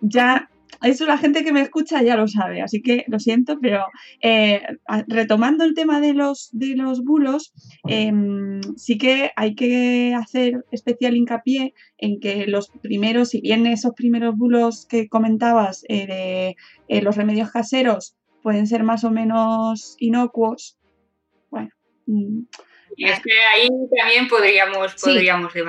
[0.00, 0.48] Ya
[0.82, 3.84] eso la gente que me escucha ya lo sabe, así que lo siento, pero
[4.20, 4.62] eh,
[5.08, 7.52] retomando el tema de los, de los bulos,
[7.88, 13.92] em, sí que hay que hacer especial hincapié en que los primeros, si bien esos
[13.94, 16.56] primeros bulos que comentabas eh, de
[16.88, 20.78] eh, los remedios caseros pueden ser más o menos inocuos,
[21.50, 21.70] bueno.
[22.06, 22.42] Mm,
[22.96, 25.60] y es que ahí también podríamos, podríamos sí,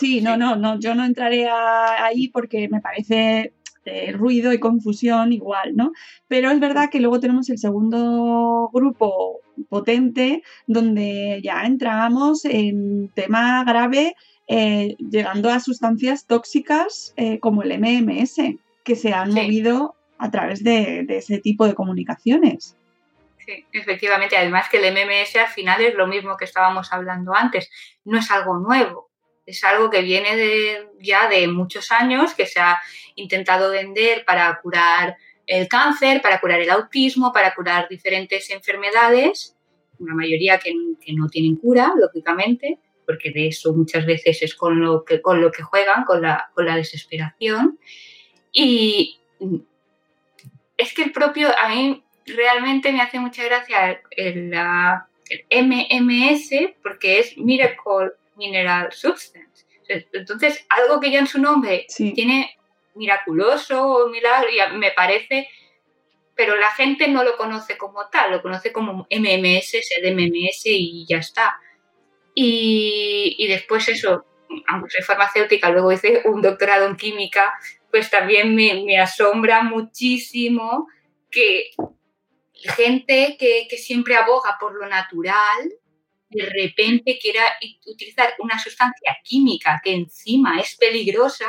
[0.00, 3.52] Sí, no, no, no, yo no entraré ahí porque me parece
[4.12, 5.92] ruido y confusión igual, ¿no?
[6.28, 13.64] Pero es verdad que luego tenemos el segundo grupo potente donde ya entramos en tema
[13.64, 14.14] grave
[14.48, 18.36] eh, llegando a sustancias tóxicas eh, como el MMS
[18.84, 22.76] que se han movido a través de, de ese tipo de comunicaciones.
[23.44, 24.36] Sí, efectivamente.
[24.36, 27.70] Además que el MMS al final es lo mismo que estábamos hablando antes.
[28.04, 29.11] No es algo nuevo.
[29.44, 32.80] Es algo que viene de, ya de muchos años, que se ha
[33.16, 39.56] intentado vender para curar el cáncer, para curar el autismo, para curar diferentes enfermedades,
[39.98, 40.72] una mayoría que,
[41.12, 45.50] no tienen cura, lógicamente, porque de eso muchas veces es con lo que, con lo
[45.50, 47.78] que juegan, con la, con la desesperación.
[48.52, 49.20] Y
[50.76, 54.52] es que el propio, a mí realmente me hace mucha gracia el,
[55.50, 56.50] el MMS,
[56.82, 59.66] porque es Miracle Mineral Substance.
[60.12, 62.56] Entonces, algo que ya en su nombre tiene
[62.94, 65.48] miraculoso o milagro, me parece,
[66.34, 71.06] pero la gente no lo conoce como tal, lo conoce como MMS, el MMS y
[71.08, 71.58] ya está.
[72.34, 74.24] Y, después eso,
[74.68, 77.52] aunque soy farmacéutica, luego hice un doctorado en química,
[77.90, 80.86] pues también me, asombra muchísimo
[81.30, 81.70] que
[82.54, 85.72] gente que, que siempre aboga por lo natural,
[86.32, 87.44] de repente quiera
[87.86, 91.46] utilizar una sustancia química que encima es peligrosa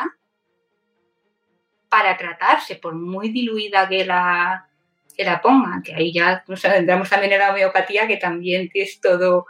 [1.89, 4.67] para tratarse, por muy diluida que la,
[5.15, 8.99] que la pongan, que ahí ya nos entramos también en la homeopatía, que también es
[8.99, 9.45] todo,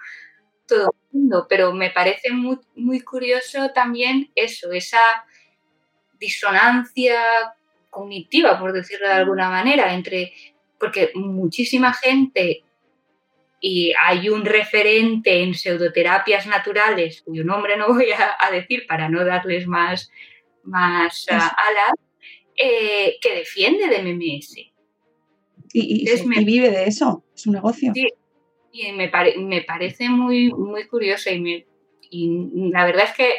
[0.68, 5.26] todo mundo, pero me parece muy, muy curioso también eso, esa
[6.20, 7.22] disonancia
[7.90, 10.34] cognitiva, por decirlo de alguna manera, entre,
[10.80, 12.64] porque muchísima gente
[13.66, 19.24] y hay un referente en pseudoterapias naturales, cuyo nombre no voy a, decir para no
[19.24, 20.12] darles más,
[20.64, 21.94] más uh, alas,
[22.58, 24.58] eh, que defiende de MMS.
[25.72, 27.94] Y, vive de eso, es un negocio.
[27.96, 28.10] Sí,
[28.74, 31.66] y me, me, parece muy, muy curioso y, me,
[32.10, 33.34] y la verdad es que,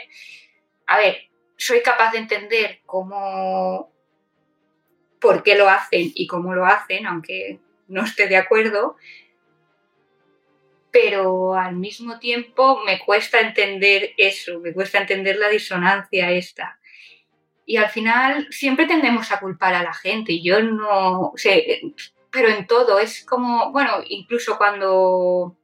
[0.86, 1.18] a ver,
[1.58, 3.92] soy capaz de entender cómo,
[5.20, 8.96] por qué lo hacen y cómo lo hacen, aunque no esté de acuerdo,
[10.94, 16.78] pero al mismo tiempo me cuesta entender eso, me cuesta entender la disonancia esta.
[17.66, 21.80] Y al final siempre tendemos a culpar a la gente, yo no sé,
[22.30, 25.56] pero en todo, es como, bueno, incluso cuando,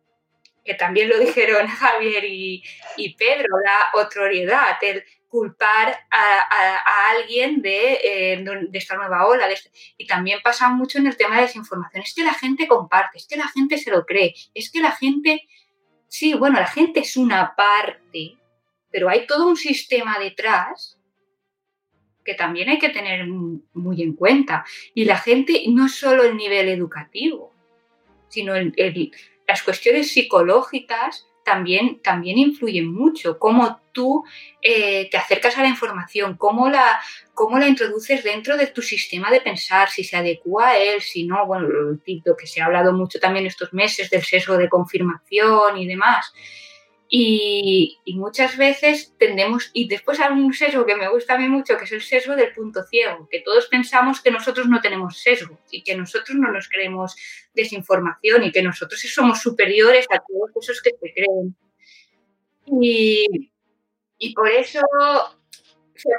[0.64, 2.64] que también lo dijeron Javier y,
[2.96, 9.48] y Pedro, la otroriedad, el culpar a, alguien eh, de, esta nueva ola.
[9.48, 12.02] Este, y también pasa mucho en el tema de desinformación.
[12.02, 14.92] Es que la gente comparte, es que la gente se lo cree, es que la
[14.92, 15.48] gente,
[16.08, 18.36] sí, bueno, la gente es una parte,
[18.90, 20.98] pero hay todo un sistema detrás
[22.24, 24.64] que también hay que tener muy en cuenta.
[24.94, 27.54] Y la gente no solo el nivel educativo,
[28.28, 28.52] sino
[29.46, 33.36] las cuestiones psicológicas también, también influyen mucho.
[33.38, 34.22] Cómo tú
[34.62, 37.00] eh, te acercas a la información, cómo la,
[37.34, 41.26] cómo la introduces dentro de tu sistema de pensar, si se adecua a él, si
[41.26, 45.76] no, bueno, lo que se ha hablado mucho también estos meses del sesgo de confirmación
[45.76, 46.32] y demás.
[47.12, 51.76] Y, muchas veces tendemos, y después hay un sesgo que me gusta a mí mucho,
[51.76, 55.58] que es el sesgo del punto ciego, que todos pensamos que nosotros no tenemos sesgo
[55.72, 57.16] y que nosotros no nos creemos
[57.52, 61.56] desinformación y que nosotros somos superiores a todos esos que se creen.
[62.80, 63.50] Y,
[64.18, 64.80] y por eso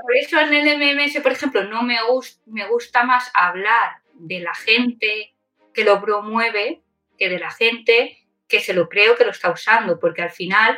[0.03, 1.97] por eso en el MMS, por ejemplo, no me,
[2.45, 5.33] me gusta más hablar de la gente
[5.73, 6.81] que lo promueve
[7.17, 8.17] que de la gente
[8.51, 10.77] que se lo creo que lo está usando, porque al final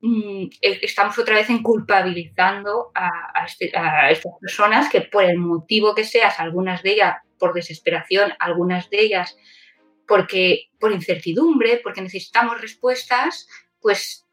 [0.00, 2.92] mm, e, estamos otra vez en culpabilizando
[3.46, 8.32] este, a, estas personas que por el motivo que seas, algunas de ellas por desesperación,
[8.38, 9.36] algunas de ellas
[10.06, 13.48] porque por incertidumbre, porque necesitamos respuestas,
[13.80, 14.26] pues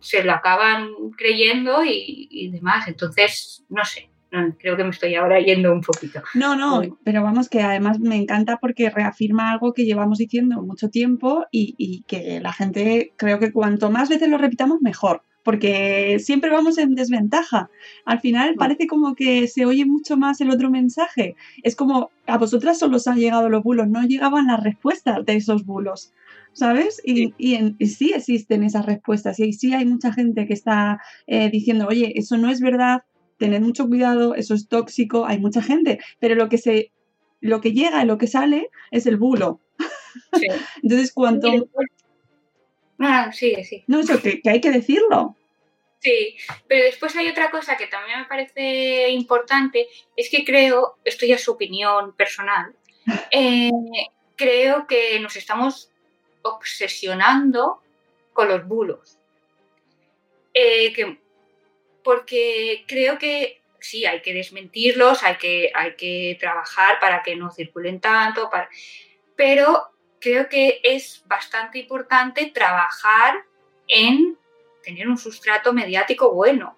[0.00, 2.88] se lo acaban creyendo y, y demás.
[2.88, 4.11] Entonces, no sé,
[4.58, 6.22] creo que me estoy ahora yendo un poquito.
[6.34, 10.88] No, no, pero vamos que además me encanta porque reafirma algo que llevamos diciendo mucho
[10.88, 15.22] tiempo y, que la gente creo que cuanto más veces lo repitamos mejor.
[15.44, 17.68] Porque siempre vamos en desventaja.
[18.04, 21.34] Al final parece como que se oye mucho más el otro mensaje.
[21.64, 25.34] Es como a vosotras solo os han llegado los bulos, no llegaban las respuestas de
[25.34, 26.12] esos bulos.
[26.52, 27.00] ¿sabes?
[27.04, 27.34] Y,
[27.86, 28.12] sí.
[28.14, 32.50] existen esas respuestas y sí hay mucha gente que está eh, diciendo, oye, eso no
[32.50, 33.02] es verdad,
[33.42, 36.92] tened mucho cuidado, eso es tóxico, hay mucha gente, pero lo que se
[37.40, 39.60] lo que llega y lo que sale es el bulo.
[40.82, 41.48] Entonces, cuanto...
[43.00, 43.82] Ah, sí, sí.
[43.88, 45.34] No, eso que, hay que decirlo.
[45.98, 46.36] Sí,
[46.68, 51.34] pero después hay otra cosa que también me parece importante, es que creo, esto ya
[51.34, 52.76] es su opinión personal,
[53.32, 53.70] eh,
[54.36, 55.90] creo que nos estamos
[56.42, 57.80] obsesionando
[58.32, 59.18] con los bulos.
[60.54, 61.18] Eh, que
[62.02, 67.50] porque creo que sí, hay que desmentirlos, hay que, hay que trabajar para que no
[67.50, 68.50] circulen tanto,
[69.36, 73.44] pero creo que es bastante importante trabajar
[73.88, 74.38] en
[74.82, 76.76] tener un sustrato mediático bueno,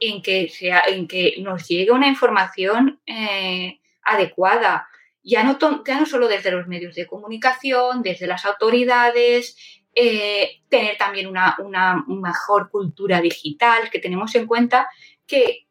[0.00, 4.88] en que, sea, en que nos llegue una información eh, adecuada,
[5.22, 10.96] ya no, ya no solo desde los medios de comunicación, desde las autoridades, eh, tener
[10.96, 14.88] también una, mejor cultura digital, que tenemos en cuenta
[15.26, 15.66] que,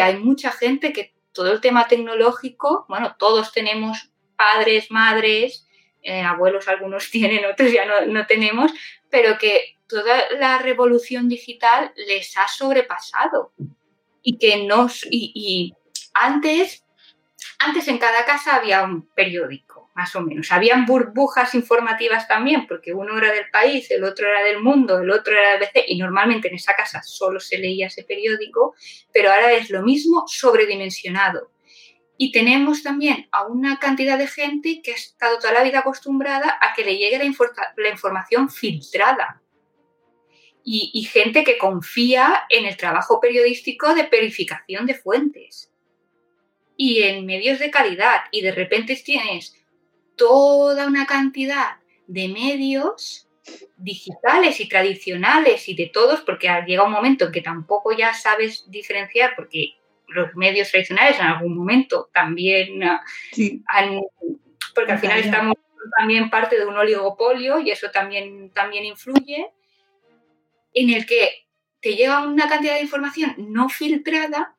[0.00, 5.68] hay mucha gente que todo el tema tecnológico, bueno, todos tenemos padres, madres,
[6.02, 8.72] eh, abuelos algunos tienen, otros ya no, tenemos,
[9.10, 13.52] pero que toda la revolución digital les ha sobrepasado.
[14.22, 15.72] Y que nos y
[16.12, 16.84] antes
[17.58, 19.65] antes en cada casa había un periódico
[19.96, 20.52] más o menos.
[20.52, 25.10] Habían burbujas informativas también, porque uno era del país, el otro era del mundo, el
[25.10, 28.74] otro era del BC, y normalmente en esa casa solo se leía ese periódico,
[29.10, 31.50] pero ahora es lo mismo sobredimensionado.
[32.18, 36.58] Y tenemos también a una cantidad de gente que ha estado toda la vida acostumbrada
[36.60, 39.40] a que le llegue la, información filtrada.
[40.62, 45.72] Y gente que confía en el trabajo periodístico de verificación de fuentes
[46.76, 48.22] y en medios de calidad.
[48.30, 49.54] Y de repente tienes
[50.16, 51.76] toda una cantidad
[52.06, 53.28] de medios
[53.76, 58.64] digitales y tradicionales y de todos, porque llega un momento en que tampoco ya sabes
[58.68, 59.76] diferenciar, porque
[60.08, 63.02] los medios tradicionales en algún momento también ah,
[63.68, 64.00] han,
[64.74, 65.54] porque al final estamos
[65.98, 69.52] también parte de un oligopolio y eso también, también influye,
[70.72, 71.46] en el que
[71.80, 74.56] te llega una cantidad de información no filtrada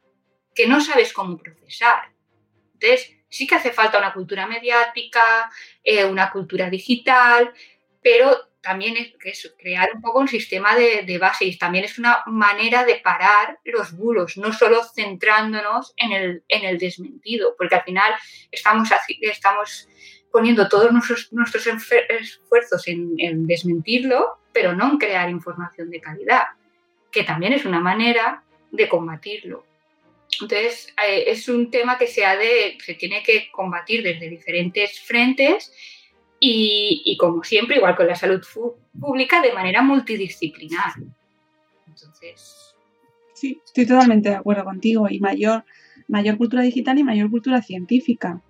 [0.56, 2.12] que no sabes cómo procesar.
[2.74, 5.52] Entonces, sí que hace falta una cultura mediática,
[5.84, 7.54] eh, una cultura digital,
[8.02, 12.84] pero también es, crear un poco un sistema de, base y también es una manera
[12.84, 18.13] de parar los bulos, no solo centrándonos en el, en el desmentido, porque al final
[18.52, 18.90] estamos,
[19.22, 19.88] estamos
[20.32, 26.48] poniendo todos nuestros, nuestros esfuerzos en, en desmentirlo, pero no en crear información de calidad,
[27.10, 29.66] que también es una manera de combatirlo.
[30.42, 35.00] Entonces, eh, es un tema que se, ha de, se tiene que combatir desde diferentes
[35.00, 35.74] frentes
[36.40, 38.46] y, como siempre, igual con la salud
[39.00, 40.94] pública, de manera multidisciplinar.
[41.88, 42.76] Entonces.
[43.34, 45.08] Sí, estoy totalmente de acuerdo contigo.
[45.10, 45.66] Y mayor,
[46.08, 48.42] mayor cultura digital y mayor cultura científica.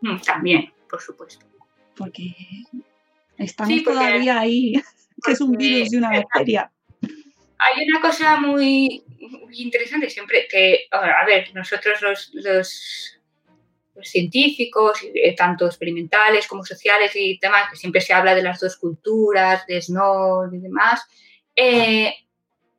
[0.00, 1.44] Mm, también, por supuesto.
[1.96, 2.34] Porque
[3.36, 4.72] estamos todavía ahí,
[5.24, 6.70] que es un virus y una bacteria.
[7.58, 9.02] Hay una cosa muy,
[9.52, 13.14] interesante siempre que, a ver, nosotros los, los,
[14.00, 18.76] científicos, eh, tanto experimentales como sociales y demás, que siempre se habla de las dos
[18.76, 21.02] culturas, de Snow y demás,
[21.56, 22.14] eh,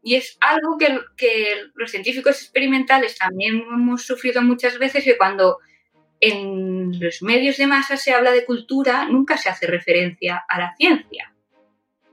[0.02, 5.60] y es algo que, que, los científicos experimentales también hemos sufrido muchas veces, que cuando
[6.22, 10.76] en los medios de masa se habla de cultura, nunca se hace referencia a la
[10.76, 11.34] ciencia.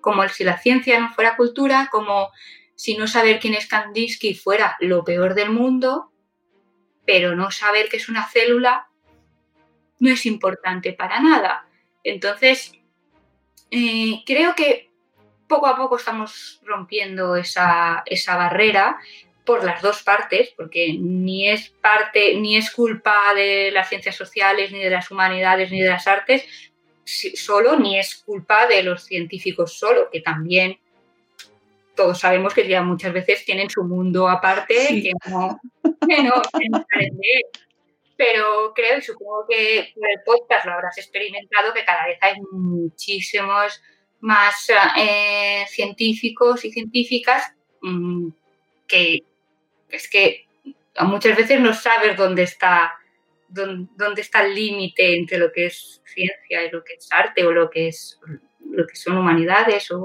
[0.00, 2.30] Como si la ciencia no fuera cultura, como
[2.76, 6.12] si no saber quién es Kandinsky fuera lo peor del mundo,
[7.04, 8.88] pero no saber qué es una célula
[9.98, 11.66] no es importante para nada.
[12.04, 12.72] Entonces,
[13.70, 14.90] eh, creo que
[15.48, 18.98] poco a poco estamos rompiendo esa, esa barrera
[19.44, 24.70] por las dos partes, porque ni es parte, ni es culpa de las ciencias sociales,
[24.72, 26.44] ni de las humanidades, ni de las artes
[27.04, 30.78] solo, ni es culpa de los científicos solo, que también
[31.96, 35.58] todos sabemos que ya muchas veces tienen su mundo aparte que no,
[36.08, 36.42] que no,
[38.16, 42.34] Pero creo y supongo que por el podcast lo habrás experimentado que cada vez hay
[42.52, 43.82] muchísimos
[44.20, 48.28] más eh, científicos y científicas mm,
[48.86, 49.24] que
[49.90, 50.46] es que
[51.00, 52.94] muchas veces no sabes dónde está
[53.48, 57.52] dónde, está el límite entre lo que es ciencia y lo que es arte o
[57.52, 58.18] lo que es
[58.70, 60.04] lo que son humanidades o,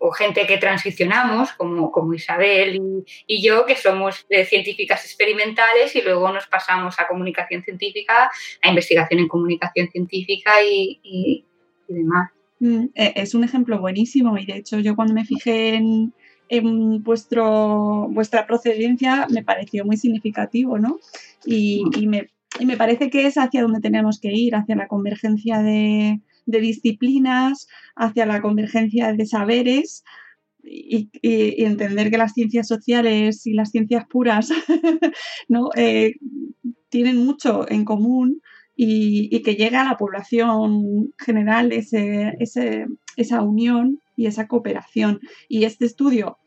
[0.00, 6.32] o gente que transicionamos como, como Isabel y, yo que somos científicas experimentales y luego
[6.32, 8.30] nos pasamos a comunicación científica,
[8.62, 11.44] a investigación en comunicación científica y
[11.86, 12.30] demás.
[12.60, 16.12] Mm, e, es un ejemplo buenísimo y de hecho yo cuando me fijé en,
[16.50, 20.98] en vuestro, vuestra procedencia me pareció muy significativo, ¿no?
[21.44, 27.68] Y, me, parece que es hacia donde tenemos que ir, hacia la convergencia de, disciplinas,
[27.96, 30.04] hacia la convergencia de saberes,
[30.62, 34.50] y, entender que las ciencias sociales y las ciencias puras
[35.48, 35.70] ¿no?
[35.74, 36.14] Eh,
[36.88, 38.42] tienen mucho en común
[38.76, 42.34] y, que llegue a la población general ese,
[43.16, 45.20] esa unión y esa cooperación.
[45.48, 46.38] Y este estudio,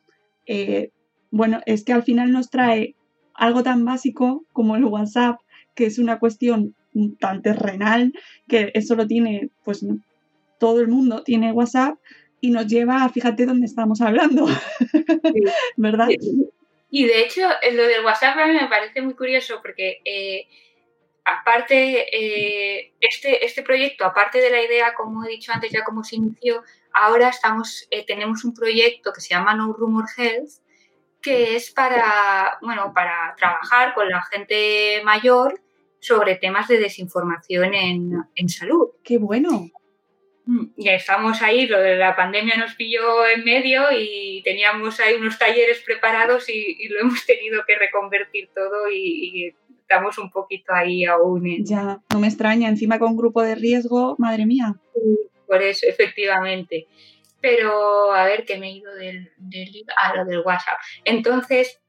[0.47, 0.91] eh,
[1.31, 2.95] bueno, es que al final nos trae
[3.35, 5.39] algo tan básico como el WhatsApp,
[5.75, 6.75] que es una cuestión
[7.19, 8.13] tan terrenal,
[8.47, 9.85] que eso lo tiene, pues
[10.59, 11.97] todo el mundo tiene WhatsApp
[12.39, 14.45] y nos lleva a, fíjate dónde estamos hablando,
[15.77, 16.09] ¿verdad?
[16.89, 17.41] Y de hecho,
[17.71, 20.47] lo del WhatsApp a mí me parece muy curioso porque eh,
[21.25, 26.03] aparte, eh, este, este proyecto, aparte de la idea, como he dicho antes, ya como
[26.03, 26.63] se inició,
[26.93, 30.51] ahora estamos, eh, tenemos un proyecto que se llama No Rumor Health,
[31.21, 35.62] que es para, bueno, para trabajar con la gente mayor
[36.03, 38.89] sobre temas de desinformación en, salud.
[39.05, 39.69] ¡Qué bueno!
[40.45, 45.15] Mm, ya estamos ahí, lo de la pandemia nos pilló en medio y teníamos ahí
[45.15, 51.05] unos talleres preparados y, lo hemos tenido que reconvertir todo y estamos un poquito ahí
[51.05, 51.63] aún.
[51.63, 54.75] Ya, no me extraña, encima con un grupo de riesgo, madre mía.
[55.47, 56.87] por eso, efectivamente.
[57.39, 60.79] Pero a ver, que me he ido del, del, a lo del WhatsApp.
[61.05, 61.81] Entonces,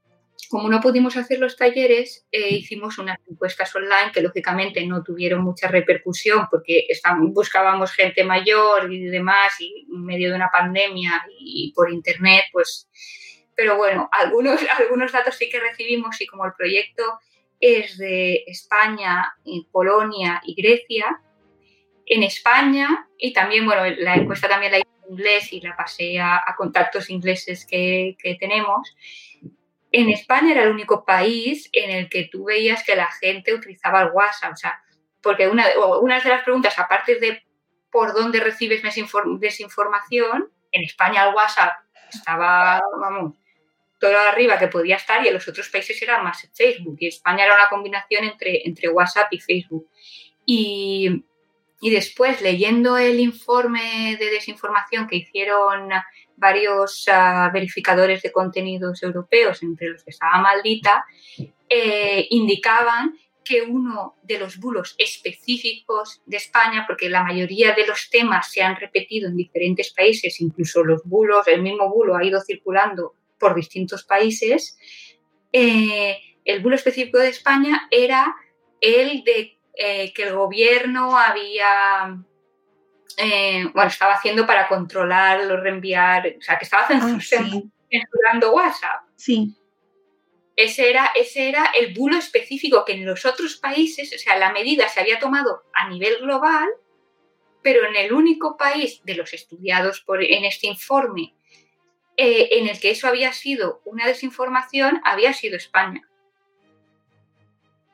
[0.51, 5.43] como no pudimos hacer los talleres, eh, hicimos unas encuestas online que lógicamente no tuvieron
[5.43, 6.87] mucha repercusión porque
[7.33, 12.89] buscábamos gente mayor y demás y en medio de una pandemia y por internet, pues...
[13.57, 17.21] Pero bueno, algunos, algunos datos sí que recibimos y como el proyecto
[17.61, 19.35] es de España,
[19.73, 21.21] Polonia y Grecia.
[22.07, 26.21] En España, y también, bueno, la encuesta también la hice en inglés y la pasé
[26.21, 28.95] a, contactos ingleses que, tenemos.
[29.97, 34.03] En España era el único país en el que tú veías que la gente utilizaba
[34.03, 34.53] el WhatsApp.
[34.53, 34.83] O sea,
[35.23, 37.45] porque una, de las preguntas, aparte de
[37.93, 41.75] por dónde recibes desinformación, en España el WhatsApp
[42.13, 42.83] estaba,
[44.01, 46.97] todo arriba que podía estar y en los otros países era más Facebook.
[46.99, 49.89] Y España era una combinación entre, entre WhatsApp y Facebook.
[50.45, 51.25] Y,
[51.81, 55.89] después, leyendo el informe de desinformación que hicieron
[56.37, 61.05] varios ah, verificadores de contenidos europeos, entre los que estaba Maldita,
[61.69, 68.09] eh, indicaban que uno de los bulos específicos de España, porque la mayoría de los
[68.11, 72.41] temas se han repetido en diferentes países, incluso los bulos, el mismo bulo ha ido
[72.41, 74.79] circulando por distintos países,
[75.53, 78.35] eh, el bulo específico de España era
[78.81, 82.19] el de eh, que el gobierno había,
[83.19, 89.03] eh, bueno, estaba haciendo para controlar los reenviar, o sea, que estaba ah, censurando WhatsApp.
[89.17, 89.55] Sí.
[90.57, 94.53] Ese era, ese era el bulo específico que en los otros países, o sea, la
[94.53, 96.69] medida se había tomado a nivel global,
[97.63, 101.35] pero en el único país de los estudiados por, en este informe
[102.17, 106.09] eh, en el que eso había sido una desinformación había sido España.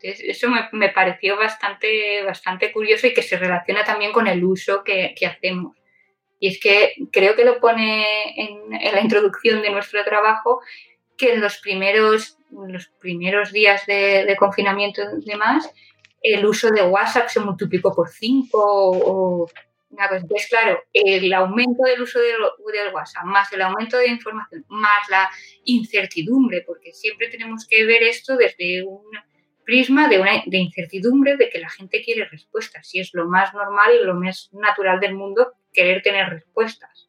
[0.03, 5.15] Eso me, pareció bastante, bastante curioso y que se relaciona también con el uso que,
[5.27, 5.77] hacemos.
[6.39, 8.05] Y es que creo que lo pone
[8.37, 10.61] en, la introducción de nuestro trabajo
[11.19, 15.71] que en los primeros, los primeros días de, confinamiento y demás,
[16.23, 19.49] el uso de WhatsApp se multiplicó por cinco o,
[19.91, 20.21] Una cosa.
[20.21, 22.37] Entonces, claro, el aumento del uso del,
[22.73, 25.29] del WhatsApp, más el aumento de información, más la
[25.65, 29.05] incertidumbre, porque siempre tenemos que ver esto desde un
[29.71, 33.55] prisma de, una, de incertidumbre de que la gente quiere respuestas, y es lo más
[33.55, 37.09] normal y lo más natural del mundo querer tener respuestas.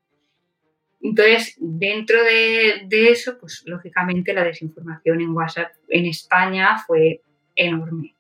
[1.02, 7.24] Entonces, dentro de, de eso, pues lógicamente la desinformación en WhatsApp en España fue
[7.56, 8.14] enorme.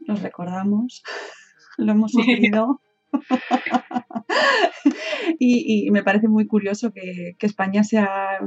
[0.00, 1.02] Nos recordamos,
[1.76, 2.80] lo hemos sufrido.
[5.38, 8.40] y, y, me parece muy curioso que, que, España sea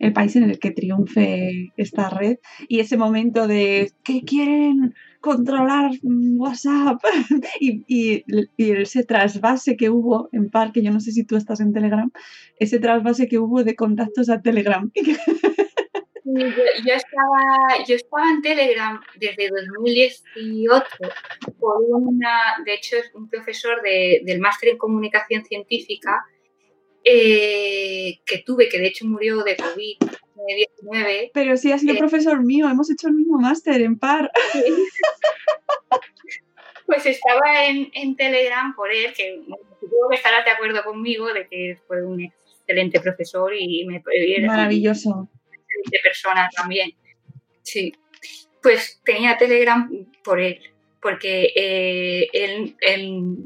[0.00, 2.38] el país en el que triunfe esta red
[2.68, 6.98] y ese momento de que quieren controlar WhatsApp
[7.60, 8.24] y, y,
[8.56, 12.10] ese trasvase que hubo en par, que yo no sé si tú estás en Telegram,
[12.58, 14.90] ese trasvase que hubo de contactos a Telegram.
[16.32, 20.84] Yo, yo, estaba, yo estaba en Telegram desde 2018
[21.58, 26.24] por una, de hecho un profesor de, del máster en comunicación científica
[27.04, 31.30] eh, que tuve, que de hecho murió de COVID-19.
[31.32, 34.30] Pero sí ha sido eh, profesor mío, hemos hecho el mismo máster en par.
[36.86, 39.40] pues estaba en, en, Telegram por él, que
[39.80, 44.02] supongo que estarás de acuerdo conmigo de que fue un excelente profesor y me...
[44.46, 45.28] Maravilloso
[45.84, 46.92] de personas también.
[47.62, 47.94] Sí.
[48.62, 49.88] Pues tenía Telegram
[50.22, 50.60] por él,
[51.00, 53.44] porque eh, él, él,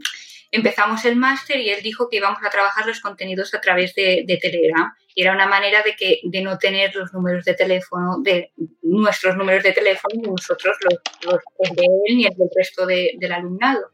[0.56, 4.24] empezamos el máster y él dijo que íbamos a trabajar los contenidos a través de,
[4.26, 4.92] de, Telegram.
[5.14, 8.52] Y era una manera de, que, de no tener los números de teléfono, de
[8.82, 10.94] nuestros números de teléfono, ni nosotros los,
[11.24, 13.90] los de él ni el del resto de, del alumnado.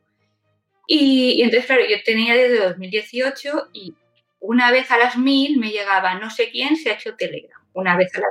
[0.86, 3.94] Y, y, entonces, claro, yo tenía desde 2018 y
[4.40, 7.96] una vez a las mil me llegaba no sé quién se ha hecho Telegram una
[7.96, 8.26] vez a la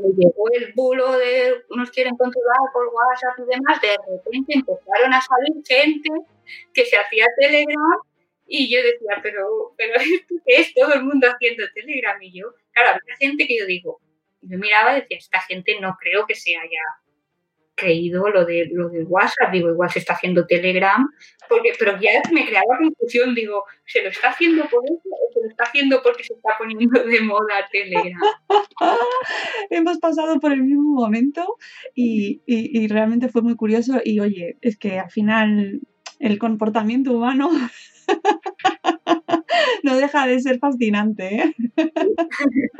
[0.00, 5.14] me llegó el bulo de nos quieren controlar por WhatsApp y demás, de repente empezaron
[5.14, 6.08] a salir gente
[6.72, 8.00] que se hacía Telegram
[8.46, 9.94] y yo decía, pero, pero
[10.46, 12.20] qué es todo el mundo haciendo Telegram?
[12.22, 14.00] Y yo, claro, había gente que yo digo,
[14.42, 16.80] yo miraba y decía, esta gente no creo que se haya
[17.76, 21.06] creído lo de lo del WhatsApp, digo, igual se está haciendo Telegram,
[21.46, 25.40] porque, pero ya me creaba confusión, digo, ¿se lo está haciendo por eso o se
[25.40, 28.18] lo está haciendo porque se está poniendo de moda Telegram?
[29.70, 31.56] Hemos pasado por el mismo momento
[31.94, 35.82] y, y, y realmente fue muy curioso y oye, es que al final
[36.18, 37.50] el comportamiento humano
[39.82, 41.36] no deja de ser fascinante.
[41.36, 41.54] ¿eh?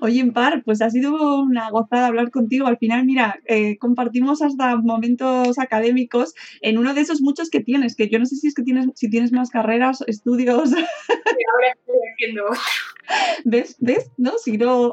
[0.00, 2.66] Oye, Par, pues ha sido una gozada hablar contigo.
[2.66, 7.96] Al final, mira, eh, compartimos hasta momentos académicos en uno de esos muchos que tienes,
[7.96, 10.72] que yo no sé si es que tienes, si tienes más carreras, estudios.
[10.72, 12.60] Ahora estoy haciendo otro.
[13.44, 13.76] ¿Ves?
[13.80, 14.10] ¿Ves?
[14.16, 14.92] No, si no.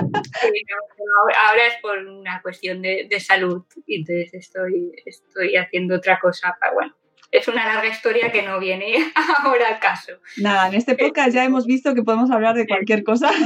[0.00, 6.56] Ahora es por una cuestión de, de, salud, y entonces estoy, estoy haciendo otra cosa.
[6.60, 6.94] Para, bueno,
[7.30, 8.94] es una larga historia que no viene
[9.44, 10.12] ahora al caso.
[10.36, 13.30] Nada, en este podcast ya hemos visto que podemos hablar de cualquier cosa.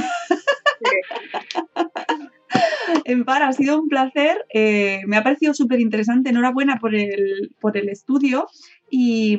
[3.03, 7.53] En par, ha sido un placer, eh, me ha parecido súper interesante, enhorabuena por el,
[7.59, 8.47] por el estudio
[8.89, 9.37] y,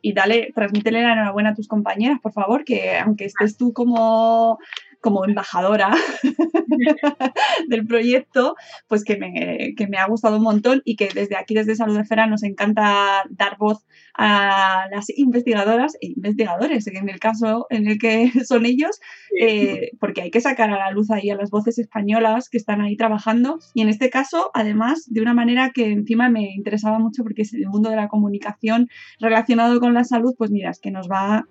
[0.00, 4.58] y, dale, transmítele la enhorabuena a tus compañeras, por favor, que aunque estés tú como
[5.02, 5.90] como embajadora
[7.68, 8.54] del proyecto,
[8.88, 11.98] pues que me, que me, ha gustado un montón y que desde aquí, desde Salud
[11.98, 13.84] Esfera, nos encanta dar voz
[14.14, 19.00] a las investigadoras e investigadores, en el caso en el que son ellos,
[19.38, 22.80] eh, porque hay que sacar a la luz ahí a las voces españolas que están
[22.80, 23.58] ahí trabajando.
[23.74, 27.52] Y en este caso, además, de una manera que encima me interesaba mucho porque es
[27.54, 28.88] el mundo de la comunicación
[29.18, 31.46] relacionado con la salud, pues mira, es que nos va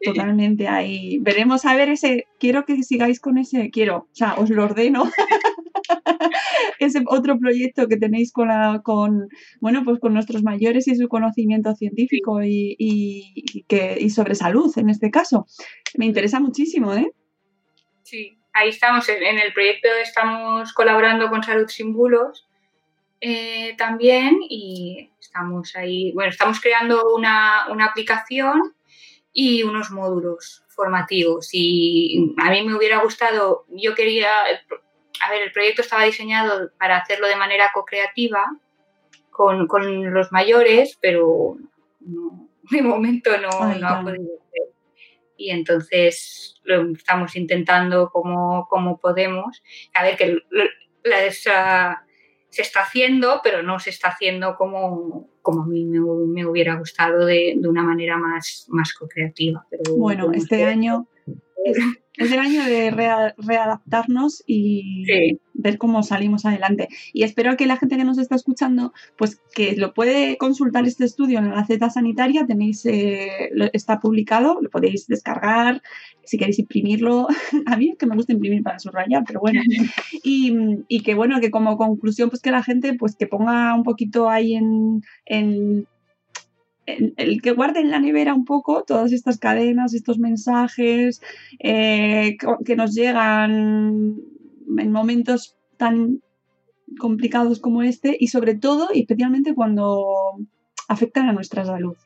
[0.04, 1.18] totalmente ahí.
[1.20, 5.04] Veremos a ver ese, quiero que sigáis con ese, quiero, o sea, os lo ordeno.
[6.78, 9.28] ese otro proyecto que tenéis con, la, con,
[9.60, 14.72] bueno, pues con nuestros mayores y su conocimiento científico y, y, que, y sobre salud
[14.76, 15.46] en este caso.
[15.96, 17.12] Me interesa muchísimo, ¿eh?
[18.02, 22.46] Sí, ahí estamos, en el proyecto estamos colaborando con Salud Sin Bulos
[23.20, 28.74] eh, también y estamos ahí, bueno, estamos creando una, una aplicación
[29.38, 31.50] y unos módulos formativos.
[31.52, 36.96] Y a mí me hubiera gustado, yo quería, a ver, el proyecto estaba diseñado para
[36.96, 38.56] hacerlo de manera co-creativa
[39.30, 41.58] con, con, los mayores, pero
[42.00, 44.72] no, de momento no, Ay, no ha podido ser.
[45.36, 49.62] Y entonces lo estamos intentando como, como podemos.
[49.92, 50.38] A ver, que
[51.04, 52.05] la,
[52.50, 56.76] se está haciendo, pero no se está haciendo como, como a mí me, me hubiera
[56.76, 59.66] gustado de, de, una manera más, más co-creativa.
[59.96, 61.06] Bueno, este año
[61.66, 61.78] es,
[62.16, 65.40] es, el año de rea, readaptarnos y sí.
[65.54, 66.88] ver cómo salimos adelante.
[67.12, 71.04] Y espero que la gente que nos está escuchando, pues que lo puede consultar este
[71.04, 75.82] estudio en la Gaceta Sanitaria, tenéis, eh, está publicado, lo podéis descargar,
[76.24, 77.28] si queréis imprimirlo.
[77.66, 79.60] A mí es que me gusta imprimir para subrayar, pero bueno.
[80.22, 80.52] Y,
[80.88, 84.28] y, que bueno, que como conclusión, pues que la gente, pues que ponga un poquito
[84.28, 85.86] ahí en, en
[86.86, 91.20] el que guarde en la nevera un poco todas estas cadenas, estos mensajes
[91.58, 94.20] eh, que nos llegan
[94.78, 96.22] en momentos tan
[96.98, 100.36] complicados como este y sobre todo y especialmente cuando
[100.88, 101.96] afectan a nuestra salud.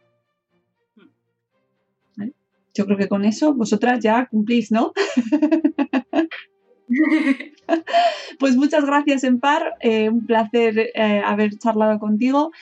[2.73, 4.93] Yo creo que con eso vosotras ya cumplís, ¿no?
[8.39, 9.75] pues muchas gracias, Empar.
[9.81, 12.53] Eh, un placer eh, haber charlado contigo.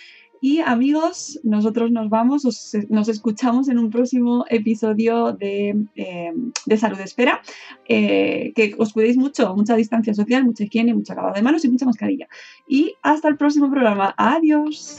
[0.41, 2.45] Y amigos, nosotros nos vamos,
[2.89, 6.33] nos escuchamos en un próximo episodio de, eh,
[6.77, 7.43] Salud Espera.
[7.89, 11.71] Eh, que os cuidéis mucho, mucha distancia social, mucha higiene, mucha lavado de manos y
[11.71, 12.29] mucha mascarilla.
[12.69, 14.15] Y hasta el próximo programa.
[14.17, 14.99] Adiós.